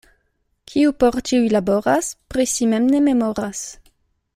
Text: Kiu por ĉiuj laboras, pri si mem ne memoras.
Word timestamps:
Kiu 0.71 0.93
por 1.03 1.17
ĉiuj 1.31 1.43
laboras, 1.57 2.11
pri 2.33 2.49
si 2.57 2.73
mem 2.75 2.91
ne 2.95 3.07
memoras. 3.11 3.65